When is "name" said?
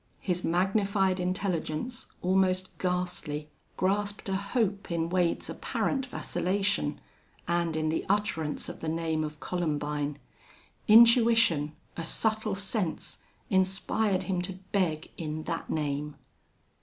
8.89-9.23, 15.69-16.15